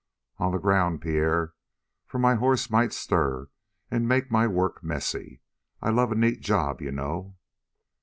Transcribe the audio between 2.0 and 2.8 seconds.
for my horse